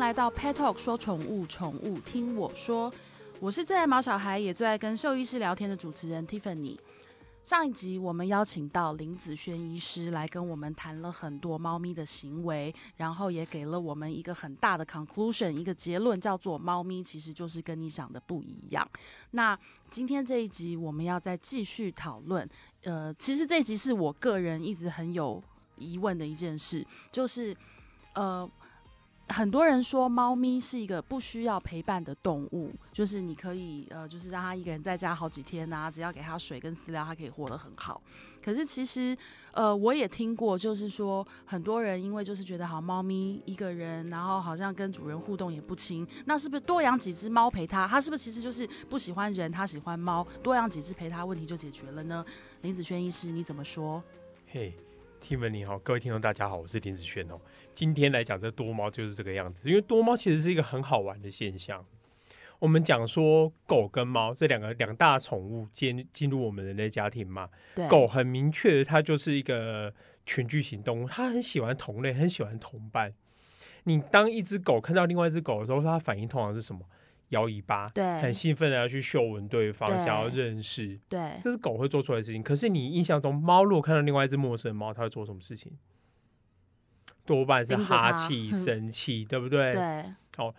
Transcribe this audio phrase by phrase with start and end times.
[0.00, 2.90] 来到 Pet Talk 说宠物，宠物听我说。
[3.38, 6.78] 我是最爱毛小孩，也最爱跟兽医师聊天的主持人 Tiffany。
[7.44, 18.88] 上一集我们邀请到林子轩医师来跟我们谈了很多猫咪的行为，然后也给了我们一个很大的 conclusion，一个结论叫做猫咪其实就是跟你想的不一样。
[19.32, 19.56] 那
[19.90, 22.48] 今天这一集我们要再继续讨论，
[22.84, 25.42] 呃，其实这一集是我个人一直很有
[25.76, 27.54] 疑问的一件事，就是
[28.14, 28.50] 呃。
[29.32, 38.02] 很多人说猫咪是一个不需要陪伴的动物，就是你可以呃，就是让它一个人在家好几天啊，只要给它水跟饲料，它可以活得很好。
[38.42, 39.16] 可是其实
[39.52, 47.86] 呃，我也听过，就是说很多人因为就是觉得好猫咪一个人，然后好像跟主人互动也不亲，那是不是多养几只猫陪它？
[47.86, 52.24] 它是不是其实就是不喜欢人，它喜欢猫，多养几只陪它，问题就解决了呢？
[52.62, 54.02] 林子轩医师你怎么说？
[54.48, 54.74] 嘿。
[55.20, 57.38] 听闻你好，各位听众大家好，我是林子轩哦。
[57.74, 61.84] 今天来讲这多猫就是这个样子，因为多猫其实是一个很好玩的现象。
[62.58, 67.48] 我们讲说狗跟猫这两个两大宠物进进入我们人类家庭嘛，
[67.88, 69.92] 狗很明确的，它就是一个
[70.24, 73.12] 群居型动物，它很喜欢同类，很喜欢同伴。
[73.84, 76.80] 你当一只狗看到另外一只狗的时候，它反应通常是什么？
[77.30, 82.42] 摇尾巴，对，很兴奋的要去嗅闻对方，想要认识，对，这是狗会做出来的事情。
[82.42, 85.72] 可是你印象中，猫如果看到另外一只陌生的猫，它会做什么事情？
[87.24, 89.72] 多半是哈气、生气，对不对？
[89.72, 90.04] 对。
[90.38, 90.52] 哦，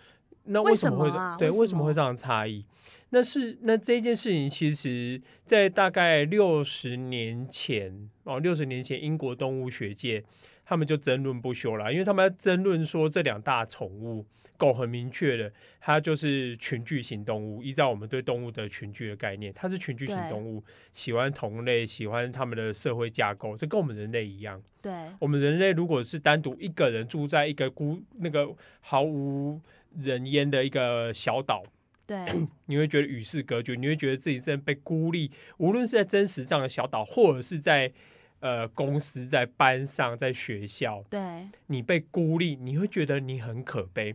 [0.46, 1.38] 那为什么会？
[1.38, 2.66] 对，为什么会这样差异？
[3.10, 10.24] 那是那这件事情，其实在大概六十年前哦，六十年前英国动物学界
[10.72, 14.26] 他们就争论不休了，因为他们要争论说这两大宠物。
[14.56, 17.62] 狗很明确的，它就是群居型动物。
[17.62, 24.62] 依照我们对动物的群居的概念，它是群居型动物，喜欢同类，喜欢他们的社会架构，这跟我们人类一样。
[24.82, 28.48] 对，我们人类如果是单独一个人住在一个孤那个
[28.80, 29.60] 毫无
[29.98, 31.64] 人烟的一个小岛，
[32.06, 32.18] 对，
[32.68, 35.32] 你会觉得与世隔绝，你会觉得自己在被孤立。
[35.58, 37.92] 无论是在真实这样的小岛，或者是在
[38.42, 44.14] 呃公司、在班上、在学校，对，你被孤立，你会觉得你很可悲。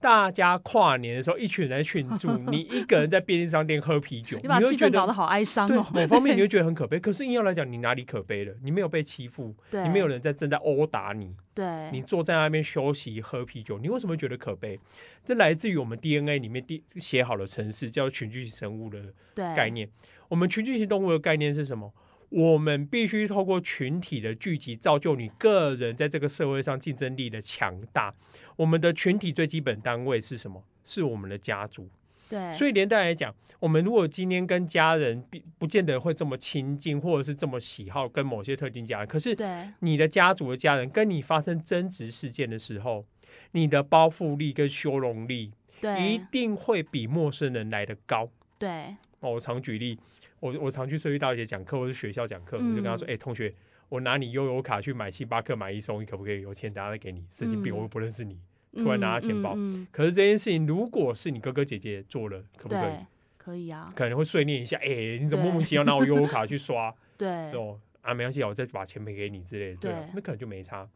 [0.00, 5.84] 大家跨年的时候，一群人在庆祝， 你一个人在便利商店喝啤酒，你把气氛搞得好哀伤哦。
[5.92, 8.54] 某方面 你会觉得很可悲，可是硬要来讲，你哪里可悲了？
[8.62, 14.78] 你没有被欺负，你没有人在正在殴打你，对，你坐在那边休息喝啤酒，你为什么觉得可悲？
[15.24, 19.00] 这来自于我们 DNA 里面第写好的程式，叫群居型生物的
[19.34, 19.90] 概念。
[20.28, 21.92] 我们群居型动物的概念是什么？
[22.30, 28.14] 我们必须透过群体的聚集，造就你个人在这个社会上竞争力的强大。
[28.56, 30.62] 我们的群体最基本单位是什么？
[30.84, 31.88] 是我们的家族。
[32.28, 39.34] 对，所以连带来讲，我们如果今天跟家人不不见得会这么亲近，或者是这么喜好跟某些特定家人，可是
[39.80, 43.06] 你的家族的家人跟你发生争执事件的时候，
[43.52, 48.28] 你的包袱力跟修容力，对，一定会比陌生人来的高。
[48.58, 49.98] 对，我常举例。
[50.40, 53.52] 我我常去社区大学讲课，或者学校讲课，我就跟他说：“哎，同学，
[53.88, 56.42] 我拿你悠游卡去买星巴克买一送一，可不可以？
[56.42, 57.24] 有钱等下再给你。
[57.30, 58.38] 神经病，我又不认识你，
[58.74, 59.56] 突然拿他钱包。
[59.90, 62.92] 可是这件事情，如果是你哥哥姐姐做了，可不可以？
[63.36, 64.76] 可以啊，可能会碎念一下。
[64.78, 66.94] 哎，你怎么莫名其妙拿我悠游卡去刷？
[67.16, 69.76] 对哦，啊，没关系，我再把钱赔给你之类的。
[69.76, 70.88] 对，那可能就没差。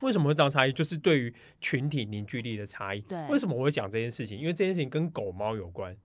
[0.00, 0.72] 为什么会这样差异？
[0.72, 3.00] 就是对于群体凝聚力的差异。
[3.00, 4.38] 对，为什么我会讲这件事情？
[4.38, 5.96] 因为这件事情跟狗猫有关。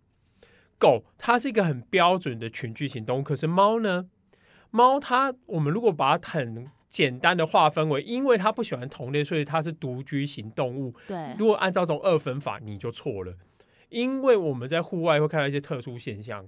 [0.80, 4.08] 狗它是一个很标准的群居型动物，可是猫呢？
[4.72, 10.96] 猫它我们如果把它很简单的划分为，因为它不喜欢同类，所以它是独居型动物。
[11.08, 13.36] 对，如果按照这种二分法，你就错了，
[13.90, 16.48] 因为我们在户外会看到一些特殊现象，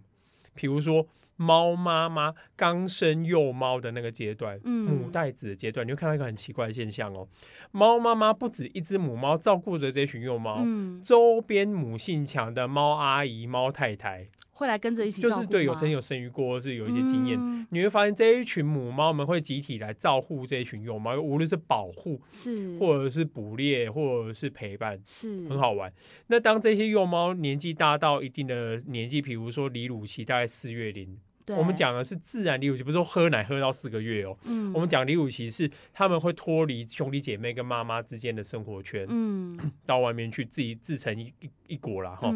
[0.55, 1.07] 比如说。
[1.37, 7.27] 猫妈妈刚生幼猫的那个阶段，母带子的阶段，你会看到一个很奇怪的现象哦。
[7.71, 10.63] 猫妈妈不止一只母猫照顾着这群幼猫，
[11.03, 14.27] 周边母性强的猫阿姨、猫太太
[14.61, 17.67] 会来跟着一起，就是对有曾有生育过，是有一些经验。
[17.71, 25.91] 你会发现这一群母猫们会集体来照顾这一群幼猫，无论是保护，是或者是捕猎，或者是陪伴，是很好玩。
[26.27, 31.17] 那当这些幼猫年纪大到一定的年纪，比如说离乳期大概四月龄。
[31.57, 34.37] 我们讲的是自然离乳期，不是说喝奶喝到四个月哦。
[34.45, 42.33] 嗯，我们讲离乳期是他们会脱离兄弟姐妹跟妈妈之间的生活圈，嗯，到外面去自己自成一一一国了哈。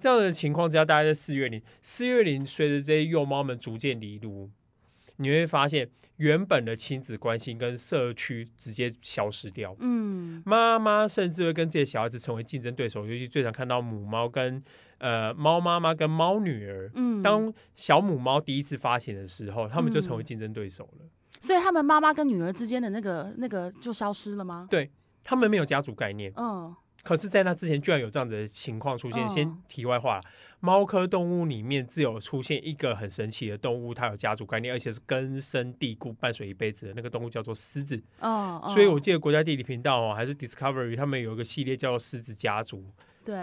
[0.00, 4.50] 这样的情况之下，大概在四月龄，四月龄随着这些幼猫们逐渐离乳。
[5.16, 5.86] 你会发现，
[6.16, 9.76] 原本的亲子关系跟社区直接消失掉。
[9.80, 14.62] 嗯，妈妈甚至会跟自己的小孩子成为竞争对手，尤其最常看到母猫跟
[14.96, 16.90] 呃猫妈妈跟猫女儿。
[16.94, 21.06] 嗯，当小母猫第一次发情的时候，他们就成为竞争对手了。
[21.42, 24.66] 所以，他们妈妈跟女儿之间的那个那个就消失了吗？
[24.70, 24.90] 对
[25.22, 26.32] 他们没有家族概念。
[26.36, 26.74] 嗯。
[27.02, 29.28] 可是，在那之前，居然有这样子的情况出现。
[29.30, 30.20] 先题外话，
[30.60, 38.02] 猫科动物里面只有出现一个很神奇的动物，它有家族概念，而且是根深蒂固、伴随一辈子的那个动物，叫做狮子。
[38.20, 42.84] 哦，所以我记得国家地理频道哦，还是 Discovery，他们有一个系列叫做狮子家族。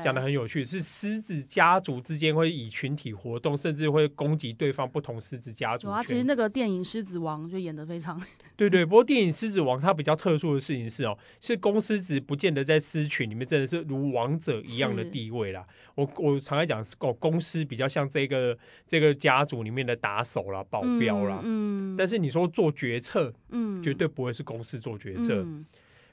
[0.03, 5.89] 讲的很有趣，是狮子家族之间会以群体活动，甚至会攻击对方不同狮子家族。
[5.89, 8.21] 啊，其实那个电影《狮子王》就演的非常。
[8.57, 15.65] 对对，不过电影《狮子王》它比较特殊的事情是哦，是公狮子不见得在狮群里面真的是如王者一样的地位啦。
[15.95, 21.39] 我我常来讲，哦，公狮比较像这个这个家族里面的打手啦、保镖啦。
[21.43, 21.95] 嗯。
[21.97, 25.45] 但是你说做决策，嗯，绝对不会是公司做决策。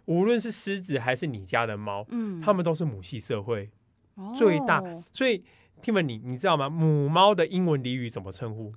[0.06, 3.70] 无论是狮子还是你家的猫，嗯，它们都是母系社会
[4.36, 5.42] 最大，所以
[5.82, 6.68] Tim，你你知道吗？
[6.68, 8.72] 母猫的英文俚语怎么称呼？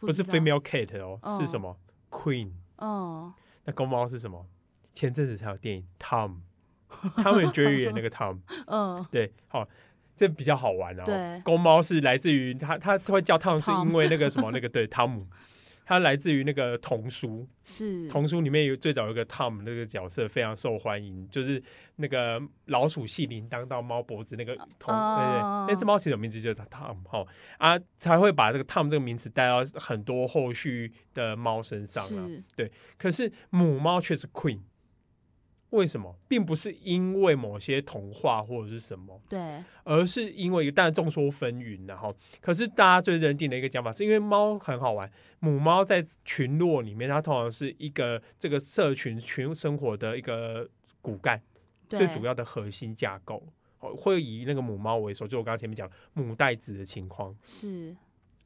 [0.00, 1.76] 不是 female cat 哦，是什么
[2.10, 2.50] queen？
[2.76, 3.32] 哦，
[3.64, 4.46] 那公猫是什么？
[4.94, 6.36] 前阵子才有电影 Tom，
[7.16, 9.68] 他们绝育演那个 Tom， 嗯，对，好，
[10.16, 11.40] 这比较好玩哦。
[11.44, 15.26] 公猫是来自于它，它会叫 Tom 是因为那个什么那个对汤姆。
[15.88, 21.62] 它来自于那个童书，是童书里面有最早有个 Tom 那个角色非常受欢迎，就是
[21.96, 27.24] 那个老鼠系铃铛到猫脖子那个童，对对，那只猫其实有名字就叫 Tom 哈
[27.56, 34.60] 啊，才会把这个 Tom 这个名词带到很多后续的猫身上啊，对，可是母猫却是 Queen。
[35.70, 45.10] 为什么，并不是因为某些童话或者是什么，对，而是因为，但众说纷纭，然后，可是大家最认定的一个讲法，是因为猫很好玩，
[45.40, 50.66] 母猫在群落里面，它通常是一个这个社群群生活的一个
[51.02, 51.40] 骨干，
[51.88, 53.42] 最主要的核心架构，
[53.78, 57.94] 会以那个母猫为首，就我刚刚前面讲母带子的情况，是，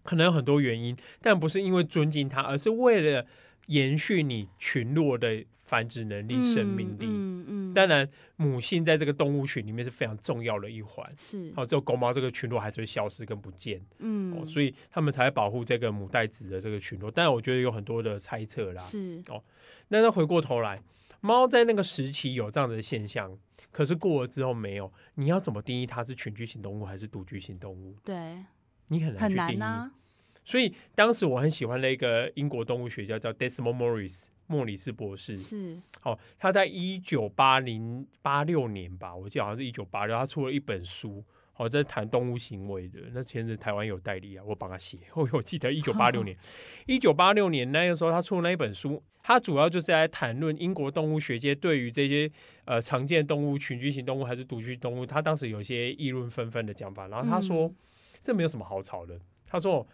[0.02, 3.24] 可能有很多原因，但不是因为尊敬它，而是为了
[3.66, 5.44] 延续你群落的。
[5.64, 8.06] 繁殖能力、生命力，嗯嗯，当然
[8.36, 11.06] 母性在这个动物群里面是非常重要的一环。
[11.16, 17.10] 是，好，只有公猫这个群落还是会消失跟不见，嗯，所以他们才会保护这个母带子的这个群落。
[17.10, 19.42] 但是我觉得有很多的猜测啦，是哦。
[19.88, 20.82] 那再回过头来，
[21.22, 23.34] 猫在那个时期有这样的现象，
[23.70, 24.92] 可是过了之后没有。
[25.14, 27.96] 你要怎么定义它是群居型动物还是独居型动物？
[28.04, 28.44] 对，
[28.88, 30.01] 你很难去定义。
[30.44, 34.24] 所以当时我很喜欢的一个英国动物学家叫 Desmond Morris。
[34.48, 41.24] 莫里斯博士是哦，他在一九八零八六年吧，我记得好像是一九八六，他出了一本书，
[41.56, 43.00] 哦，在谈动物行为的。
[43.14, 44.98] 那前阵台湾有代理啊，我帮他写。
[45.14, 46.36] 我我记得一九八六年，
[46.86, 52.30] 一九八六年那个时候他出了那一本书，他主要就是在谈论英国动物学界对于这些
[52.66, 57.06] 呃常见动物群居型动物还是独居动物，他当时有些议论纷纷的讲法。
[57.08, 57.72] 然后他说
[58.20, 59.86] 这没有什么好吵的，他说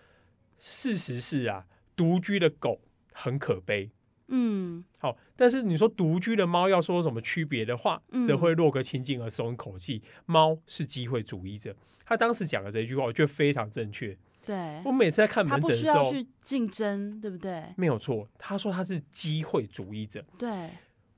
[0.59, 1.67] 事实是啊，
[1.97, 2.81] 独居的狗
[3.13, 3.91] 很可悲。
[4.31, 10.03] 嗯，好，但是你说独居的猫要说什么区别的话，则会落个清静而松一口气。
[10.27, 11.75] 猫是机会主义者，
[12.05, 14.15] 他当时讲的这句话，我觉得非常正确。
[14.45, 17.65] 对，我每次在看门诊的时候，去竞争，对不对？
[17.77, 20.23] 没有错，他说他是机会主义者。
[20.39, 20.71] 对，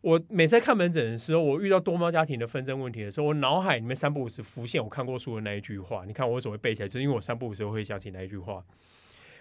[0.02, 6.04] 我每次在看门诊的时候，我遇到多猫家庭的纷争问题的时候，我脑海里面三不五时浮现我看过书的那一句话。
[6.04, 8.64] 你看我为什么会背起来，就是因为我三不五时会想起那一句话。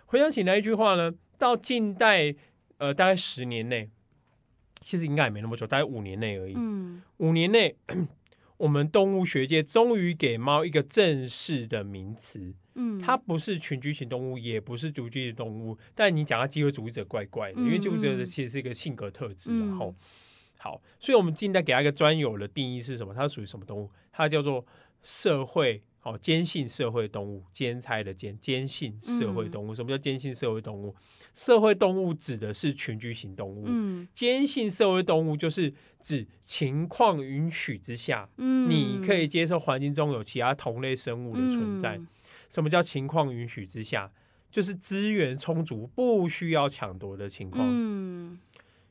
[0.09, 2.35] 回想起那一句话呢，到近代。
[2.79, 3.89] 呃，大概十年内，
[4.79, 6.53] 其实应该也没那么久，大概五年内而已。
[6.55, 7.75] 嗯，五年内，
[8.55, 12.53] 我们动物学界终于给猫一个正式的名词。
[12.75, 15.77] 嗯，它不是群居型动物，也不是独居型动物。
[15.93, 19.51] 但你讲它机会主义者，怪怪的，因为机会主义者其实是一个性格特质。
[19.59, 19.93] 然后，
[20.57, 23.13] 好，所以我们近代给它一个专有的定义是什么？
[23.13, 23.91] 它属于什么动物？
[24.13, 24.65] 它叫做
[25.03, 25.83] 社会。
[26.09, 29.75] 好，坚信社会动物，兼差的坚，坚信社会动物。
[29.75, 30.95] 什么叫坚信社会动物？
[31.35, 33.65] 社会动物指的是群居型动物。
[33.67, 42.01] 嗯，坚信社会动物就是指情况允许之下，嗯，你可以接受环境中有其他同类生物的存在。
[42.49, 44.11] 什么叫情况允许之下？
[44.49, 47.63] 就是资源充足，不需要抢夺的情况。
[47.63, 48.08] 嗯。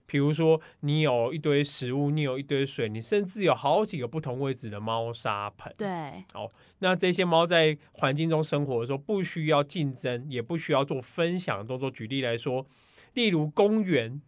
[0.09, 5.73] 比如说，你有一堆食物，你有一堆水，你甚至有好几个不同位置的猫砂盆。
[5.77, 11.91] 对，哦，那这些猫在环境中生活的时候，不需要竞争，也不需要做分享动作。
[11.91, 12.67] 举例来说，
[13.13, 14.21] 例如公园，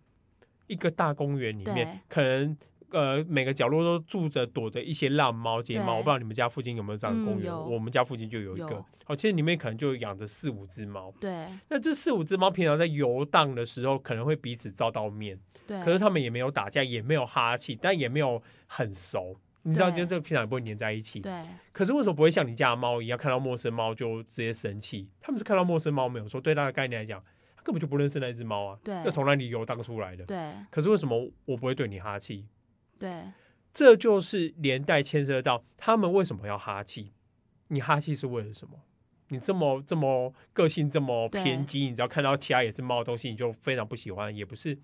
[0.66, 2.56] 一个大公园里面，可能。
[2.92, 5.94] 呃，每个角落都住着躲着一些浪猫、睫猫。
[5.94, 7.52] 我不知道你们家附近有没有这样的公园？
[7.52, 8.85] 我们家附近就有一个。
[9.06, 11.12] 哦，其实里面可能就养着四五只猫。
[11.20, 11.47] 对。
[11.68, 15.38] 那这四五只猫平常在游荡的时候，可能会彼此照到面。
[15.66, 15.82] 对。
[15.85, 19.37] 可是他们也没有打架，也没有哈气，但也没有很熟。
[19.62, 21.20] 你知道，就这个平常也不会黏在一起。
[21.20, 21.32] 对。
[21.73, 25.09] 可是为什么不会像你家的猫一样，看到陌生猫就直接生气？
[25.20, 27.23] 他们是看到陌生猫没有说，对它的概念来讲，
[27.56, 28.78] 它根本就不认识那只猫啊。
[28.82, 28.94] 对。
[29.04, 30.25] 要从那里游荡出来的？
[30.25, 30.38] 对。
[30.70, 32.47] 可是为什么我不会对你哈气？
[33.00, 33.33] 对，
[33.75, 37.11] 这就是连带牵涉到他们为什么要哈气？
[37.66, 38.75] 你哈气是为了什么？
[39.28, 44.76] 你这么这么个性这么偏激，你只要看到其他也是猫的东西，你就非常不喜欢，也不是。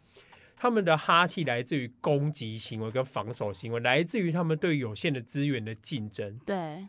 [0.57, 6.39] 他们的哈气来自于攻击行为跟防守行为，来自于他们对有限的资源的竞争。
[6.47, 6.87] 对，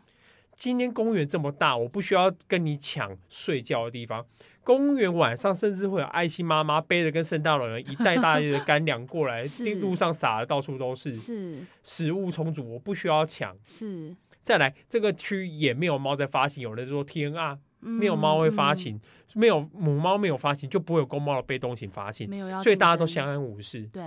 [0.58, 4.26] 今天公园这么大，我不需要跟你抢睡觉的地方。
[4.64, 9.44] 公园晚上甚至会有爱心妈妈背着跟圣诞老人一袋大袋的干粮过来，
[9.80, 13.56] 路上撒的到处都是，是食物充足，我不需要抢。
[13.64, 17.58] 是，再来这个区也没有猫在发情，有人说天啊。
[17.80, 19.00] 没有猫会发情，
[19.34, 22.28] 没有母猫没有发情，就不会有公猫的被动型发情，
[22.60, 23.88] 所以大家都相安无事。
[23.92, 24.02] 对，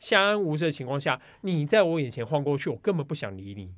[0.00, 3.72] 相安无事的情况下，你在我眼前晃过去，我根本不想理你。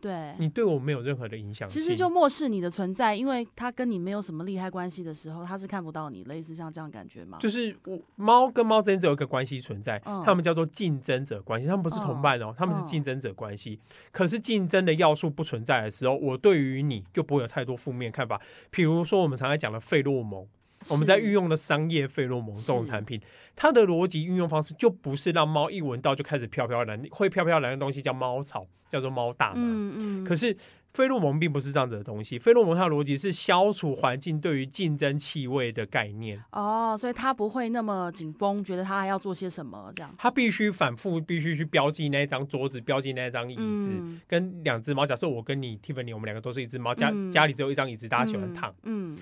[0.00, 7.38] 对你对我没有任何的影响，其实就漠视你的存在，因为它跟你没有什么利害关系的时候，它是看不到你，类似像这样感觉吗？
[7.40, 13.80] 就是我猫跟猫之间只有一个关系存在，他们叫做竞争者关系，他们不是同伴哦，他们是竞争者关系。
[14.12, 18.40] 可是竞争的要素不存在的时候，我对于你就不会有太多负面看法。
[18.70, 20.46] 比如说我们常常讲的费洛蒙。
[20.88, 23.20] 我们在运用的商业费洛蒙这种产品，
[23.54, 29.54] 它的逻辑运用方式就不是让猫一闻到就开始飘飘然，会飘飘然的东西叫猫草，叫做猫大麻。
[29.56, 30.24] 嗯嗯。
[30.24, 30.56] 可是
[30.92, 36.42] 费洛蒙并不是这样子的东西，费洛蒙它的逻辑是消除环境对于竞争气味的概念。
[36.52, 40.14] 哦，所以它不会那么紧绷，觉得它还要做些什么这样。
[40.16, 43.90] 它必须反复，必须去标记那一张桌子，标记那一张椅子，
[44.26, 45.06] 跟两只猫。
[45.06, 48.74] 假设我跟你 Tiffany，我们两个都是一只猫，家家里只有一张椅子，大家喜欢躺。
[48.84, 49.18] 嗯。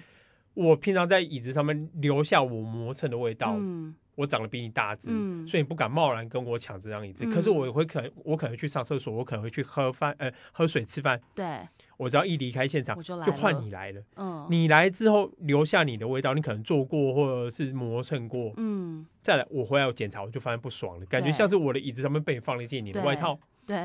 [0.54, 3.56] 我平常在椅子上面留下我磨蹭的味道，
[4.14, 5.08] 我长得比你大只，
[5.44, 7.24] 所以你不敢贸然跟我抢这张椅子。
[7.32, 11.20] 可是我会可能，我可能去上厕所，我可能会去喝饭，呃，喝水、吃饭。
[11.34, 11.58] 对，
[11.96, 14.00] 我只要一离开现场，就换你来了。
[14.14, 18.52] 嗯，你来之后留下你的味道，你可能坐过或者是磨蹭过。
[18.56, 23.36] 嗯，再来我回来我检查，我就发现不爽了，感觉像是我的椅子上面被你放了一件你的外套。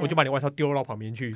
[0.01, 1.35] 我就把你外套丢到旁边去，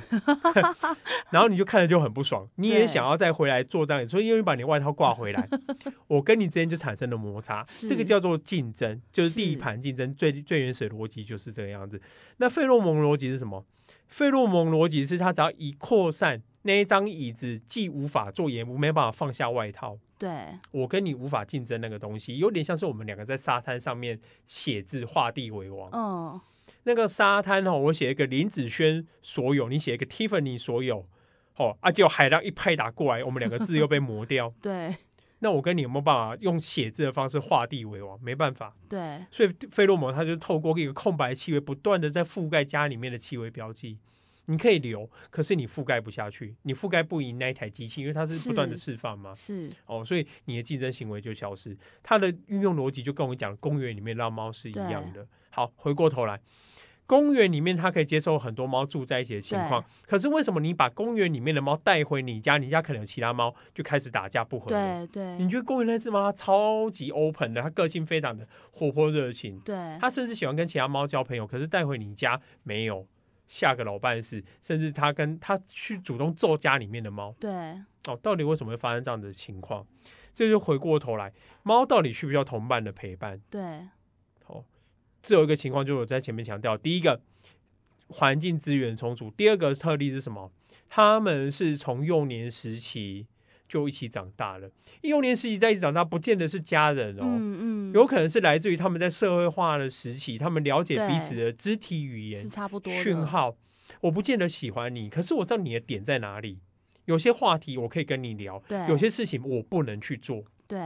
[1.30, 5.48] 然后你就看着就很不爽，你也想要再回来做这样，所以因为把你外套挂回来，
[6.08, 12.00] 我跟你之间就产生了摩擦，这个叫做竞争，就是地盘竞争，最最原始的逻辑就是这个样子。
[12.36, 13.64] 那费洛蒙逻辑是什么？
[14.08, 19.98] 费洛蒙逻辑是它只要一扩散，那一张椅子既无法坐，也没办法放下外套。
[20.16, 20.30] 对，
[20.70, 25.90] 我跟你无法竞争那个东西，有点像是我们两个在沙滩上面写字画地为王。
[25.92, 26.40] 嗯。
[26.84, 31.06] 那个沙滩哦，我写一个林子轩所有，你写一个 Tiffany 所有，
[31.56, 34.52] 哦，啊，结果海浪一拍打过来，我们两个字又被磨掉。
[34.62, 34.94] 对，
[35.40, 38.18] 那我跟你有没有办法用写字的方式画地为王？
[38.22, 38.74] 没办法。
[38.88, 43.98] 对，所以费洛蒙它就透过一个空白气味，不断的在覆盖家里面的气味标记。
[44.46, 49.34] 你可以留，可是你覆盖不下去，你覆盖不赢那一台机器，因为它是不断的释放嘛。
[49.34, 51.76] 是哦，所以你的竞争行为就消失。
[52.02, 55.26] 它的运用逻辑就跟我们讲公园里面让猫是一样的。
[55.50, 56.40] 好，回过头来。
[57.06, 59.84] 公园里面，它可以接受很多猫住在一起的情况。
[60.06, 64.70] 可是为什么你把公园里面的猫带回你家，你家可能有其他猫就开始打架不和？
[64.70, 65.36] 对对。
[65.36, 69.60] 你觉得公园那只猫它超级 open 的，它个性非常的活泼热情。
[69.60, 69.76] 对。
[70.00, 71.46] 它甚至喜欢跟其他猫交朋友。
[71.46, 73.06] 可是带回你家没有，
[73.46, 74.42] 下个老半死。
[74.62, 77.34] 甚至他跟他去主动揍家里面的猫。
[77.38, 77.50] 对。
[78.06, 79.86] 哦，到底为什么会发生这样的情况？
[80.34, 81.32] 这就回过头来，
[81.62, 83.40] 猫到底需不需要同伴的陪伴？
[83.50, 83.88] 对。
[85.22, 87.18] 只有一个情况，就是我在前面强调，第一个
[88.08, 90.52] 环境资源充足，第二个特例是什么？
[90.86, 93.26] 他们是从幼年时期
[93.68, 94.70] 就一起长大了，
[95.02, 103.56] 幼年时期在一起长大，不见得是家人哦，嗯嗯，有可能是来自于他们在社会化的时期，他们了解彼此的肢体语言是差不多讯号。
[104.00, 106.60] 我不见得喜欢你，可是我知道你的点在哪里。
[107.04, 110.78] 有些话题我可以跟你聊，对，有些事情我不能去做，对。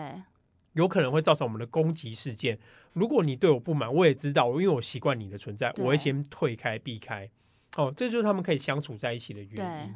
[0.75, 2.56] 有可能会造成我们的攻击事件。
[2.92, 7.28] 如果你对我不满，我也知道，因为我习惯你的存在，我会先退开、避开。
[7.76, 9.94] 哦，这就是他们可以相处在一起的原因。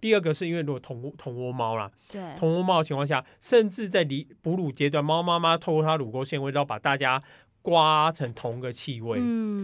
[0.00, 7.22] 第二个是因为如果同同窝猫啦，对同窝猫的情况下，甚至在离哺乳阶段，猫妈妈透过它乳沟纤维，到把大家。
[7.62, 9.18] 刮成同个气味，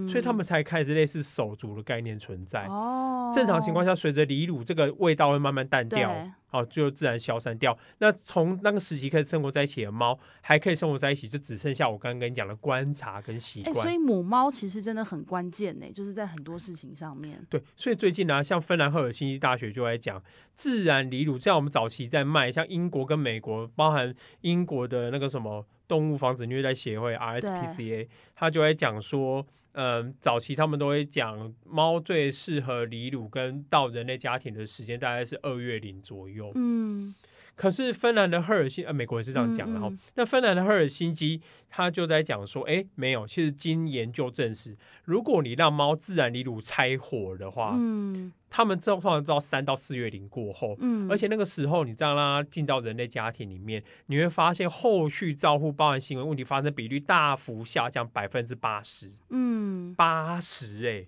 [0.07, 2.67] 所以他们才开始类似手足的概念存在。
[2.67, 6.15] 哦，正常情况下，随着离乳，这个味道会慢慢淡掉，
[6.51, 7.77] 哦，就自然消散掉。
[7.99, 13.75] 那从那个时期开始生活在一起的猫，还可以生活在一起，就只剩下我刚刚跟你讲的观察跟习惯。
[13.75, 17.45] 所以母猫其实真的很关键呢，就是在很多事情上面。
[17.51, 20.23] 对，所以最近呢，像芬兰赫尔辛基大学就在讲
[20.55, 25.67] 自然离乳，像我们早期在卖，像英国跟美国，包含英国的那个什么。
[25.89, 29.47] 动物防止虐待协会 RSPCA，他就在讲说，
[29.79, 36.51] 嗯，早期他们都会讲猫最适合离乳跟到人类家庭的时间大概是二月龄左右。
[36.55, 37.15] 嗯，
[37.57, 39.91] 可是芬兰的赫尔辛呃，美国也是这样讲的哈。
[40.15, 61.07] 那芬兰的赫尔辛基他就在讲说，哎，没有，其实经研究证实，如果你让猫自然离乳拆火的话，嗯，他们状况到三到四月龄过后，嗯，而且那个时候你这样让它进到人类家庭里面，你会发现后续照护包含行为问题发生比率大幅下降百分之八十，嗯，八十哎。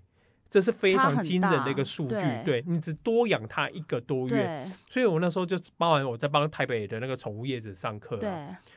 [0.51, 2.65] 这是非常惊人的一个数据，对。
[2.67, 8.31] 你只多养它一个多月，所以我那时候就包完我在帮台北的那个宠物业者上课，对，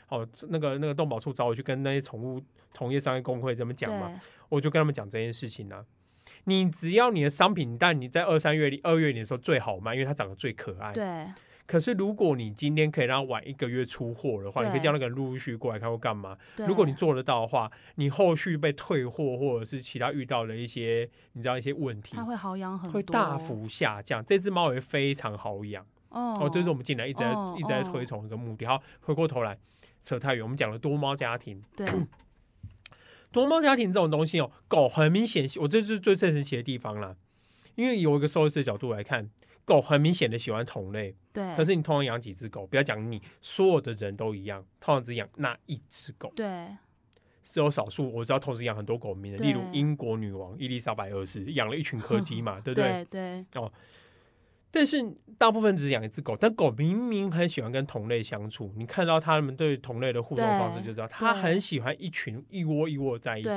[0.09, 2.41] 哦，那个那个动保处找我去跟那些宠物
[2.73, 5.85] 同业商业工会怎么讲嘛，我就跟他们讲这件事情呢。
[6.45, 11.27] 你只要你的商品，但你在二三月里二月里的时候最好卖，因为它长得最可爱，对。
[11.71, 16.37] 可是，如果你今天可以让晚一个月出货的话，你可以叫那个人陆陆续续过来看或干嘛。
[16.57, 24.21] 如果你做得到的话，你后续被退货或者是其他遇到的一些，你知道一些问题，它会好养很多，会大幅下降。
[24.25, 28.65] 这只猫也非常好养哦，这是我们进来一直在一直在推崇一个目的。
[28.65, 29.57] 好，回过头来
[30.03, 31.63] 扯太远，我们讲了多猫家庭。
[31.77, 31.87] 对，
[33.31, 37.15] 多猫家庭这种东西哦，狗很明显，我这是最神奇的地方啦。
[37.75, 39.29] 因为有一个兽医师的角度来看。
[39.71, 41.55] 狗很明显的喜欢同类，对。
[41.55, 46.31] 可是你通常养几只狗，不要讲你，所有的人都一样，通常只养那一只狗。
[46.35, 46.67] 对。
[47.43, 53.05] 是有少数我知道同时养很多狗名的，例如英国女王伊丽莎白二世养了一群柯基嘛， 对不对？
[53.05, 53.45] 对。
[53.55, 53.71] 哦。
[54.73, 55.03] 但是
[55.37, 63.49] 大部分只养一只狗，但狗明明很喜欢跟同类相处，你看到他们对同类的互动方式就知道，它很喜欢一群一窝一窝在一起。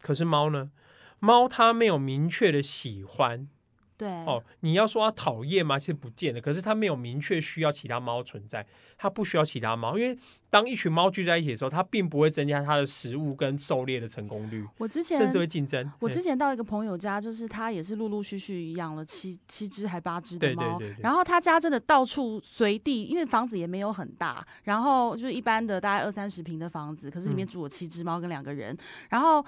[0.00, 0.70] 可是猫呢？
[1.18, 3.48] 猫它没有明确的喜欢。
[3.96, 5.78] 对哦，你要说它讨厌吗？
[5.78, 6.40] 其实不见得。
[6.40, 8.66] 可是它没有明确需要其他猫存在，
[8.98, 10.18] 它不需要其他猫，因为
[10.50, 14.64] 当一群猫聚在一起的时候，它并不会增加它的食物跟狩猎的成功率。
[14.78, 15.90] 我之前甚至会竞争。
[16.00, 28.76] 我之前到一个朋友家，就是他也是陆陆续续养了七七只还八只的猫，然后他家真的到处随地，因为房子也没有很大，然后就是一般的大概二三十平的房子，可是里面住了七只猫跟两个人，
[29.08, 29.44] 然后。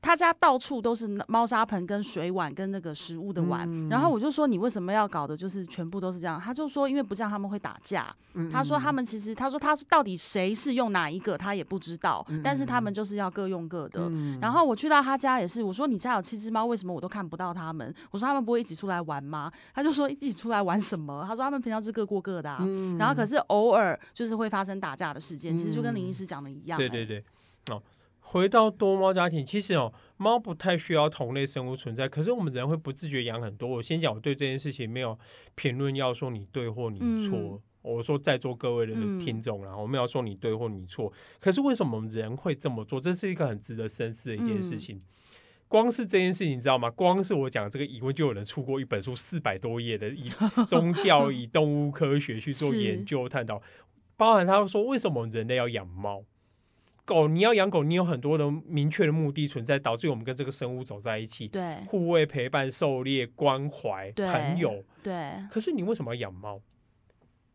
[0.00, 6.40] 他家到处都是猫砂盆、跟水碗、跟那个食物的碗，然后我就说你为什么要搞的，就是全部都是这样？
[6.40, 8.14] 他就说因为不这样他们会打架。
[8.52, 14.10] 他说他们其实他说他到底谁是用哪一个他也不知道，但是他们就是要各用各的。
[14.40, 17.92] 然后我去到他家也是，我说你家有七只猫，为什么我都看不到他们？
[18.10, 19.50] 我说他们不会一起出来玩吗？
[19.74, 21.24] 他就说一起出来玩什么？
[21.26, 22.58] 他说他们平常是各过各的，啊
[22.98, 26.78] 然后可是偶尔就是会发生打架的事件，其实就跟林医师讲的一样。
[26.78, 27.24] 对对对，
[27.70, 27.82] 哦。
[28.28, 33.68] 回到多猫家庭，其实哦，猫不太需要同类生物存在，可是我们人会不自觉养很多。
[33.68, 35.16] 我先讲，我对这件事情没有
[35.54, 37.62] 评论，要说你对或你错。
[37.82, 41.12] 我说在座各位的听众然后，我们要说你对或你错。
[41.38, 43.00] 可是为什么人会这么做？
[43.00, 45.00] 这是一个很值得深思的一件事情。
[45.68, 46.90] 光是这件事情，你知道吗？
[46.90, 50.28] 光是我讲这个疑问，就有人出过一本书，四百多页的，以
[50.66, 53.62] 宗教、以动物科学去做 研究探讨，
[54.16, 56.24] 包含他说为什么人类要养猫。
[57.06, 65.14] 狗，你要养狗，你有很多的明确的目的存在，导致我们跟这个生物走在一起，对，护卫、陪伴、狩猎、关怀、朋友，对。
[65.48, 66.60] 可是你为什么要养猫？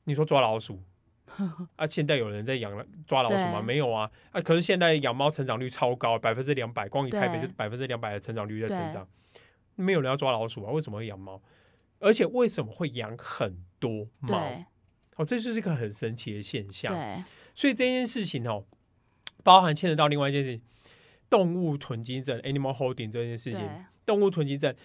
[0.05, 0.81] 你说抓老鼠
[1.75, 1.85] 啊？
[1.85, 3.61] 现在有人在养了抓老鼠吗？
[3.61, 4.09] 没有啊！
[4.31, 9.07] 啊，可是现在养猫成长率超高，百分之两百，光以台北就百分之两百的成长率在成长。
[9.75, 10.71] 没有人要抓老鼠啊？
[10.71, 11.41] 为什么会养猫？
[11.99, 14.41] 而且为什么会养很多猫？
[15.17, 16.93] 哦，这就是一个很神奇的现象。
[16.93, 18.65] 对，所以这件事情哦。
[19.43, 20.61] 包含牵扯到另外一件事情，
[21.29, 23.61] 动物囤积症 （animal holding） 这件事情。
[24.05, 24.75] 动物囤积症，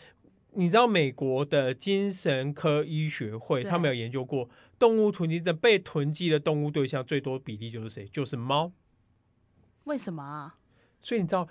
[0.53, 8.07] 你知道美国的精神科医学会他们有研究过，动物囤积症被囤积的动物对象最多比例就是谁？
[8.07, 8.73] 就是猫。
[9.85, 10.57] 为什么啊？
[11.03, 11.49] 所以你知道。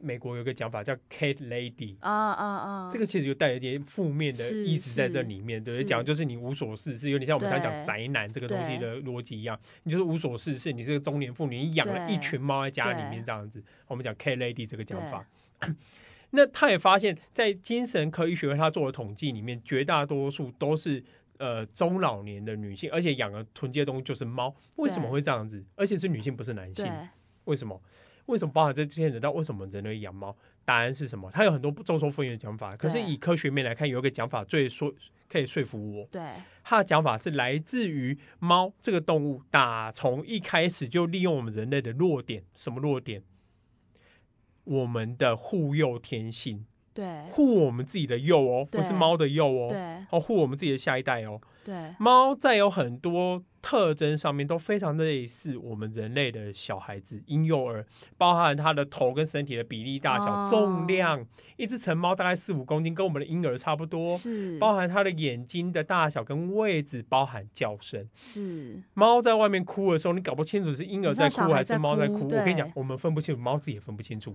[0.00, 2.88] 美国有个讲法叫 “cat lady” 啊啊啊！
[2.90, 5.84] 这个其实就带一点负面的意思在这里面，对不对？
[5.84, 13.62] 讲就是你无所事事，有点像我们常讲宅男这个东西的逻辑一样，你就是无所事事，你是个中年妇女，你养了一群猫在家里面这样子。
[13.86, 15.24] 我们讲 “cat lady” 这个讲法，
[16.32, 21.02] 那他也发现，在精神科医学会他做的统计里面，绝大多数都是
[21.38, 24.54] 呃中老年的女性，而且养了囤积的东西就是猫。
[24.76, 25.62] 为什么会这样子？
[25.76, 26.86] 而且是女性，不是男性？
[27.44, 27.80] 为什么？
[28.26, 29.20] 为什么包含这些人？
[29.20, 30.34] 到为什么人类养猫？
[30.64, 31.30] 答案是什么？
[31.32, 32.76] 它有很多众说纷纭的讲法。
[32.76, 34.92] 可是以科学面来看，有一个讲法最说
[35.28, 36.06] 可以说服我。
[36.12, 36.22] 对，
[36.62, 42.44] 他的讲法是来自于猫这个动物，打从一开始就利用我们人类的弱点。
[42.54, 43.22] 什么弱点？
[44.64, 46.64] 我们的护幼天性。
[46.92, 49.68] 对，护我们自己的幼哦，不是猫的幼哦。
[49.70, 51.40] 对，哦，护我们自己的下一代哦。
[51.64, 57.84] 对，猫在有很多特征上面都非常类似我们人类的小孩子婴幼儿，
[58.16, 61.24] 包含它的头跟身体的比例大小、重量。
[61.56, 64.16] 一只成猫大概四五公斤，跟我们的婴儿差不多。
[64.16, 68.08] 是，包含它的眼睛的大小跟位置，包含叫声。
[68.14, 72.24] 是，猫在外面哭的时候，你搞不清楚是婴儿在哭还是猫在哭。
[72.24, 74.34] 我跟你讲，我们分不清楚，猫自己也分不清楚。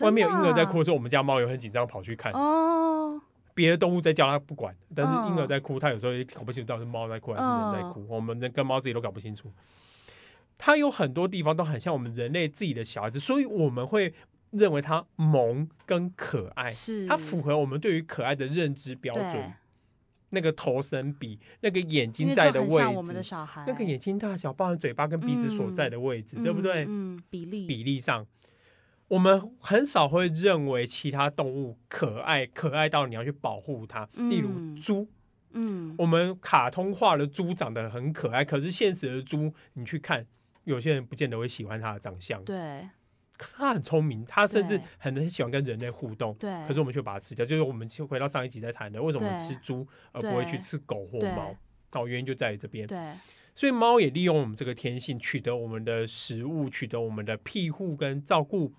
[0.00, 2.32] 外面有婴儿在哭的时候，我们家猫也很紧张，跑去看。
[2.32, 3.20] 哦。
[3.58, 8.06] 别的动物在叫它不管，但是婴儿在哭，它有时候也搞不清楚到底是猫在哭还是人在哭。
[8.08, 9.52] 我们跟猫自己都搞不清楚。
[10.56, 14.14] 它有很多地方都很像我们人类自己的小孩子，所以我们会
[14.52, 16.68] 认为它萌跟可爱。
[16.68, 19.52] 是它符合我们对于可爱的认知标准。
[20.30, 23.34] 那个头身比，那个眼睛在的位置，
[23.66, 26.84] 那个眼睛大小，包含嘴巴跟鼻子所在的位置，对不对？
[26.86, 28.24] 嗯，比例比例上。
[29.08, 34.06] 我们很少会认为其他动物可爱，可爱到你要去保护它。
[34.12, 35.08] 例如猪，
[35.52, 40.26] 嗯，我们卡通化的猪长得很可爱，可是现实的猪，你去看，
[40.64, 42.44] 有些人不见得会喜欢它的长相。
[42.44, 42.86] 对，
[43.38, 46.34] 它很聪明，它甚至很喜欢跟人类互动。
[46.34, 47.46] 对，可是我们却把它吃掉。
[47.46, 51.56] 就是我们回到上一集在谈的，为什么吃猪而不会去吃狗或猫？
[51.92, 52.86] 哦，原因就在于这边。
[52.86, 53.14] 对，
[53.54, 58.74] 所以猫也利用我们这个天性，取得我们的食物，取得我们的庇护跟照顾。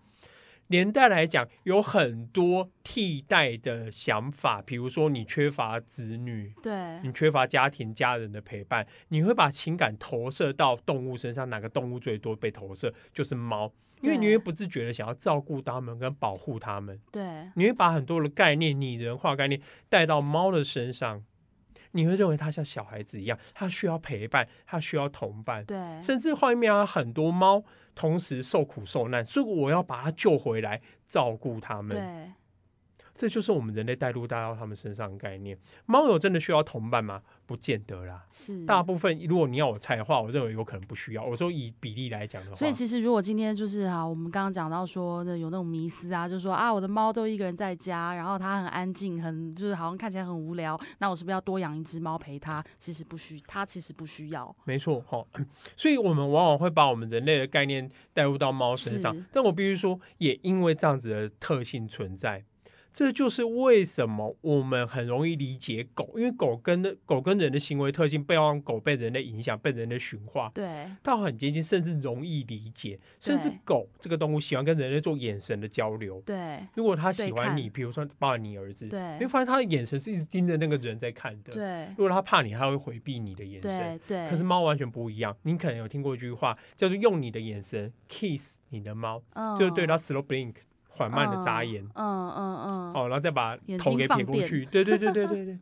[0.69, 12.93] 连带来讲，有很多替代的想法，比如说你缺乏子女，对你缺乏家庭家人的陪伴，你会把情感投射到动物身上，哪个动物最多被投射？
[13.12, 21.23] 就是猫，因为你会不自觉的想要照顾它们跟保护它们，对，你会把很多的概念拟人化概念带到猫的身上。
[21.93, 27.63] 你会认为它像小孩子一样，它需要陪伴，它需要同伴，对，甚至外面啊很多猫
[27.95, 31.97] 同时受苦受难，所以我要把他救回来，照顾他们。
[31.97, 32.34] 对。
[33.19, 35.58] 这就是我们人类带入到他们身上的概念。
[35.86, 37.21] 猫有真的需要同伴吗？
[37.45, 38.25] 不见得啦。
[38.32, 41.23] 是大部分，如果你要我猜的话，我认为有可能不需要。
[41.25, 52.63] 我说以比例来讲的话，所以其实如果今天就是哈，我们刚刚讲到说的有那种迷思啊，就是说啊，我的猫都一个人在家，然后它很安静，很就是好像看起来很无聊，那我是不是要多养一只猫陪它？
[52.77, 54.55] 其实不需，它其实不需要。
[54.63, 55.25] 没错，哈。
[55.75, 62.45] 所以我们往往会把我们人类的概念带入到猫身上，但我必须说，也因为这样子的特性存在。
[63.00, 89.24] 这就是为什么我们很容易理解狗，因为狗跟狗跟人的行为特性，不要让狗被人类影响，被人类驯化，对，到很接近，甚至容易理解，甚至狗这个动物喜欢跟人类做眼神的交流，对，如果它喜欢你，比如说抱你儿子，对，你会发现它的眼神是一直盯着那个人在看的，对，如果它怕你，它会回避你的眼神，对，对，可是猫完全不一样，你可能有听过一句话，叫做用你的眼神 kiss 你的猫，
[89.58, 90.56] 就是对它 slow blink。
[90.89, 95.58] 缓慢的眨眼，嗯嗯嗯，哦，然后再把头给撇过去，对对对对对对，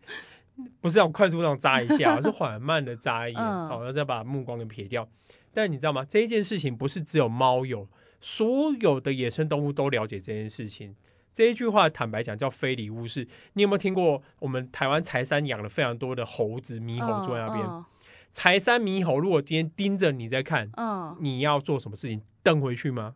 [0.82, 5.08] 不是要快速这样眨一下， 是缓慢的眨眼，好，然后再把目光给撇掉。
[5.54, 6.04] 但你知道吗？
[6.04, 7.88] 这一件事情不是只有猫有，
[8.22, 10.96] 所有的野生动物都了解这件事情。
[11.34, 13.28] 这一句话坦白讲叫非礼勿视。
[13.54, 14.22] 你有没有听过？
[14.40, 17.86] 我们台湾柴山养了非常多的猴子、猕猴坐在那边。
[18.32, 22.22] 柴山猕猴如果今天盯着你在看，嗯，你要做什么事情？
[22.42, 23.14] 瞪回去吗？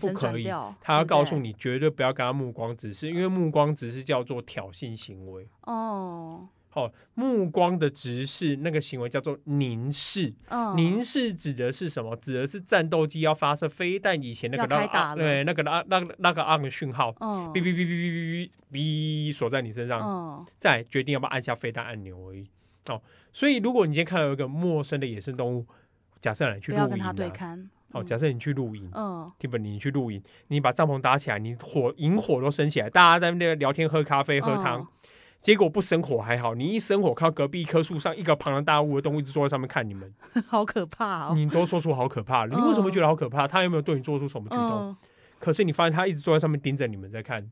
[0.00, 0.48] 不可以，
[0.80, 5.46] 他要告诉你绝对不要跟他目光直视，因为目光直视叫做挑衅行为。
[5.62, 10.34] 哦，好，目光的直视那个行为叫做凝视。
[10.74, 12.14] 凝视指的是什么？
[12.16, 22.46] 指的是战斗机要发射飞弹以前那个那对那个那那那个按讯号，哔哔哔哔哔哔哔锁在你身上，再决定要不要按下飞弹按钮而已。
[22.88, 23.00] 哦，
[23.32, 25.66] 所以如果你今天看到一个陌生的野生动物，
[26.20, 27.68] 假设你去不要跟他对看。
[27.96, 34.86] 哦，假设你去露营，嗯，Tiffany，你去露营，你把帐篷搭起来，你火引火都升起来，大家在那边聊天、喝咖啡、喝汤，
[35.40, 40.12] 结果不生火还好，你一生火，看到隔壁一棵树上一个庞然大物的动物一直坐在上面看你们，
[40.48, 41.34] 好可怕哦！
[41.34, 43.46] 你都说出好可怕了，你为什么觉得好可怕？
[43.48, 44.96] 他有没有对你做出什么举动？
[45.38, 47.50] 可是你发现他一直坐在上面盯着你们在看。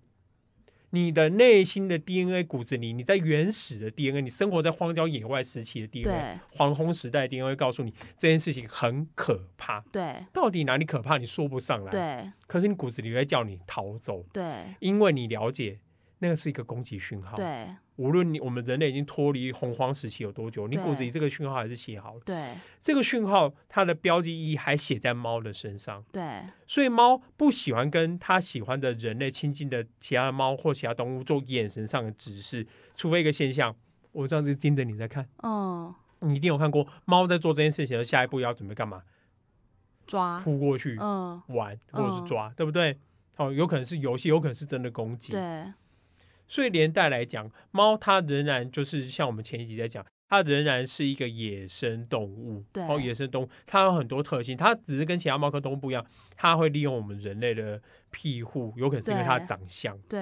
[0.94, 9.80] 你的内心的 DNA 骨子里，你在原始的 DNA，你生活在荒郊野外时期的 DNA，黄昏时代 DNA 告诉你这件事情很可怕。
[9.90, 11.18] 对，到底哪里可怕？
[11.18, 11.90] 你说不上来。
[11.90, 14.24] 对，可是你骨子里在叫你逃走。
[14.32, 15.80] 对，因为你了解。
[16.20, 17.36] 那个是一个攻击讯号。
[17.36, 22.20] 对，无论你我们人类已经脱离洪荒时期有多久，你骨子里这个讯号还是写好了。
[22.24, 26.04] 对，这个讯号它的标记意义还写在猫的身上。
[26.10, 33.74] 对，所以猫不喜欢跟它喜欢的人类亲近的其他猫或其他动物做眼神上的指示，除非一个现象，
[34.10, 35.28] 我这样子盯着你在看。
[35.44, 39.02] 嗯，你一定有看过猫在做这件事情的下一步要准备干嘛？
[40.04, 42.98] 抓，扑过去，嗯，玩或者是抓，对不对？
[43.36, 45.32] 哦，有可能是游戏，有可能是真的攻击。
[45.32, 45.64] 对。
[46.46, 52.64] 所以连带来讲，猫它仍然就是像我们前一集在讲，它仍然是一个野生动物。
[52.72, 56.04] 对，哦，野生动物它有很多特性，它只是跟其他猫科动物不一样，
[56.36, 57.80] 它会利用我们人类的
[58.10, 59.98] 庇护，有可能是因为它的长相。
[60.08, 60.20] 对，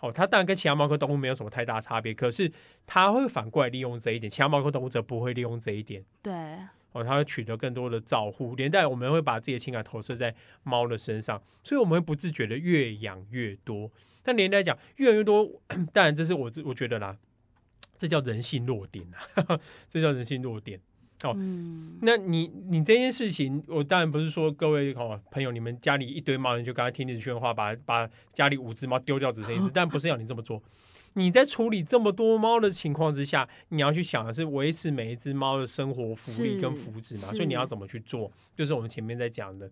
[0.00, 2.50] 哦，它当然跟其他猫科动物没有什么太大差别，可是
[2.86, 6.04] 它会反过来利用这一点，其他猫科动物则不会利用这一点。
[6.22, 6.32] 对。
[6.92, 13.90] 哦，它会取得更多的照护，连带我们会把自己的情感投射在猫的身上，所以我们会不自觉的越养越多。
[14.26, 15.48] 但连带讲越来越多，
[15.94, 17.16] 当然这是我我觉得啦，
[17.96, 20.80] 这叫人性弱点啊， 这叫人性弱点。
[21.22, 21.32] 哦，
[22.02, 30.62] 那你你这件事情，我当然不是说各位哦朋友，你们家里一堆猫，你就刚才听你的劝话，把把家里五只猫丢掉只剩一只， 但不是要你这么做。
[31.14, 37.32] 你在处理这么多猫的情况之下，你要去想的是维持每一只猫的生活福利跟福祉嘛？
[37.32, 38.30] 所以你要怎么去做？
[38.54, 39.70] 就是我们前面在讲的，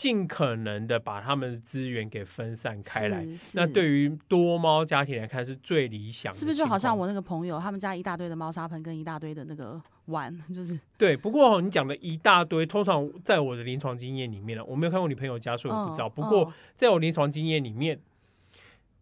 [0.00, 3.22] 尽可能的把他们的资源给分散开来。
[3.52, 6.32] 那对于多猫家庭来看是最理想。
[6.32, 11.14] 是不是就好像我那个朋友，他们家一大堆的猫砂盆跟一大堆的那个碗， 就是对。
[11.14, 16.08] 不过你讲的一大堆，通常在我的临床经验里面呢，我没有看过你朋友家，所以我不知道。
[16.08, 18.00] 不过在我临床经验里面。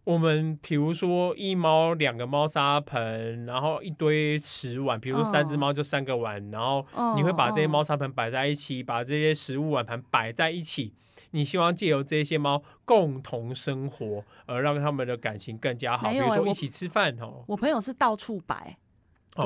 [0.09, 6.83] 我们比如说一猫两个猫砂盆，然后一堆食碗，比如说三只猫就三个碗，然后
[7.14, 10.94] 你会把这些猫砂盆摆在一起，把这些食物碗盘摆在一起，
[11.33, 16.09] 你希望借由这些猫共同生活，而让他们的感情更加好。
[16.09, 18.79] 比如说一起吃饭哦，我朋友是到处摆，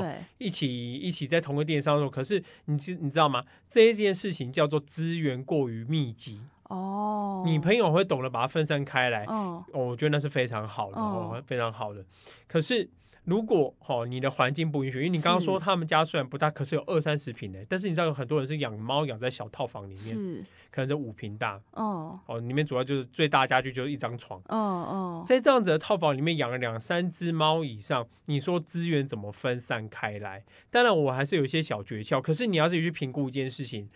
[0.00, 2.09] 对，一起一起在同个店商做。
[2.09, 3.44] 可是你知你知道吗？
[3.68, 6.40] 这一件事情叫做资源过于密集。
[6.68, 12.02] 哦，你朋友会懂得把它分散开来，哦，我觉得那是非常好的，哦，非常好的。
[12.46, 12.88] 可是
[13.24, 30.44] 如果哦，你的环境不允许，因为你刚刚说他们家虽然不大，可是有二三十平的，但是你知道有很多人是养猫养在小套房里面，可能就五平大，哦哦，里面主要就是最大家具就是一张床，哦哦，在这样子的套房里面养了两三只猫以上，你说资源怎么分散开来？
[30.70, 33.88] 当然我还是有一些小诀窍，可是你要自己去评估一件事情。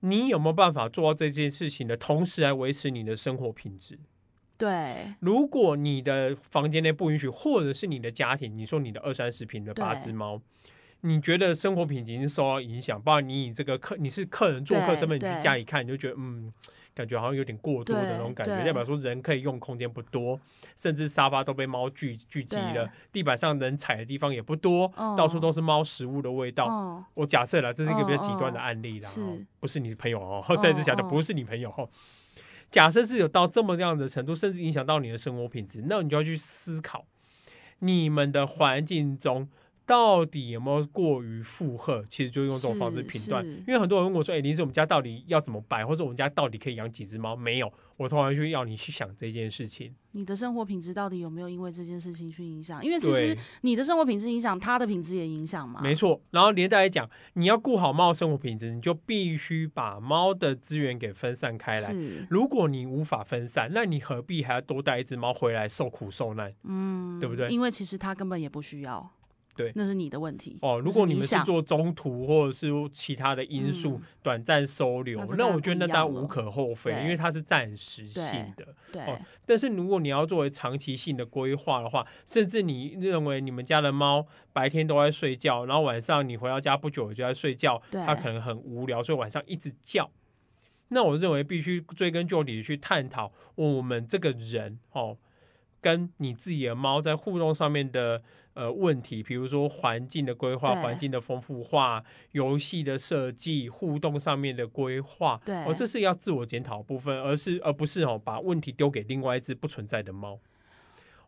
[0.00, 3.98] 你有没有办法做到这件事情的同时来维持你的生活品质？
[4.58, 10.40] 对，如果你的房间内不允许，或者是你的家庭，你说你的二三十平的八只猫，
[11.00, 16.52] 你觉得生活品质已经受到影响，包括你以这个客你是客人做客身份你去家里看，你就觉得嗯。
[16.96, 20.40] 感觉好像有点过多的那种感觉，代表说人可以用空间不多，
[20.78, 27.06] 甚至沙发都被猫聚聚集了，地板上能踩的地方也不多，到处都是猫食物的味道。
[27.12, 29.10] 我假设了，这是一个比较极端的案例啦，
[29.60, 31.86] 不是你朋友哦， 再次强调不是你朋友哦。
[32.76, 37.06] 假设是有到这么样的程度，甚至影响到你的生活品质，那你就要去思考
[37.78, 39.48] 你们的环境中。
[39.86, 42.04] 到底有没有过于负荷？
[42.10, 43.42] 其实就用这种方式评断。
[43.46, 45.86] 因为很多人问我说：“哎，林子，我们家到底要怎么摆？
[45.86, 49.94] 或者我们家到底可以养几只猫？”没有，我通常就要你去想这件事情。
[50.12, 52.84] 你的生活品质到底有没有因为这件事情去影响？
[52.84, 55.80] 因为其实你的生活品质影响，它的品质也影响嘛。
[55.82, 56.20] 没错。
[56.30, 61.94] 然后连带来讲，你要顾好猫生活品质，你就必须把猫的资源给分散开来。
[62.30, 66.52] 如果你无法分散，那你何必还要多带一只猫回来受苦受难？
[66.64, 67.48] 嗯，对不对？
[67.50, 69.10] 因为其实它根本也不需要。
[69.56, 70.78] 对，那是你的问题哦。
[70.78, 78.74] 如果你们是做中途或者是其他的因素短暂收留，那我觉得那当然无可厚非，因为它是暂时性的。
[78.92, 90.10] 对，但是如果你要作为长期性的规划的话，甚至你认为你们家的猫白天都在睡觉，然后晚上你回到家不久就在睡觉，它可能很无聊，所以晚上一直叫。
[90.88, 95.16] 那我认为必须追根究底去探讨我们这个人哦，
[95.80, 98.22] 跟你自己的猫在互动上面的。
[98.56, 110.40] 呃，问题，比如说环境的规划、环境的丰富化、游戏的设计、互动上面的规划，对，哦，这是要自我检讨部分，而是而不是哦，把问题丢给另外一只不存在的猫。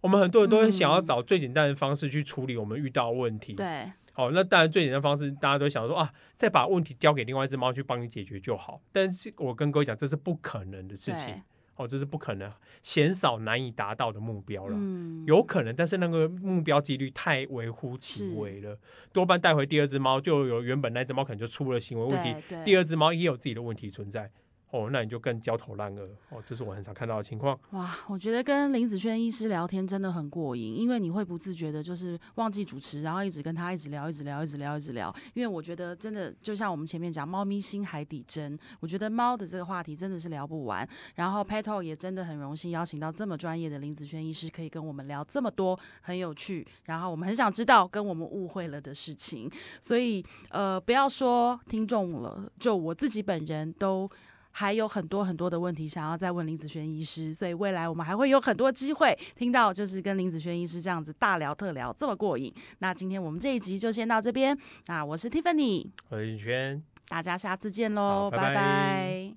[0.01, 8.81] 我们很多人都想要找最简单的方式去处理我们遇到问题，对，好，那当然最简单方式，大家都想说啊，再把问题交给另外一只猫去帮你解决就好。
[8.91, 11.43] 但是我跟各位讲，这是不可能的事情。
[11.79, 14.77] 哦，这是不可能，鲜少难以达到的目标了。
[14.77, 18.77] 嗯，有可能，但是那个目标几率太微乎其微了。
[19.13, 24.31] 多半带回第二只猫，就有原本那只猫可能就出了行为问题，第二只猫也有自己的问题存在。
[24.71, 27.59] 哦，那你就更焦头烂额哦，这是我很常看到的情况。
[27.71, 35.15] 哇，我觉得跟林子轩医师聊天真的很过瘾，因为你会不自觉的，就是忘记主持，然后一直跟他一直聊，一直聊，一直聊，一直聊。
[35.33, 40.87] 因为我觉得真的就像我们前面讲，猫咪心海底针，我觉得猫的这个话题真的是聊不完。
[41.15, 49.51] 然后 Petal 也真的很荣幸邀请到这么专业的林子轩医师，可以跟我们聊这么多很有趣，然后我们很想知道跟我们误会了的事情。
[49.81, 54.11] 所以呃，不要说听众了，就我自己本人都。
[54.59, 62.53] 还有很多很多的问题想要再问林子轩医师，所以未来我们还会有很多机会听到，就是跟林子轩医师这样子大聊特聊这么过瘾。
[62.81, 69.33] 那今天我们这一集就先到这边，那我是 Tiffany，何宇轩，大家下次见喽，拜拜。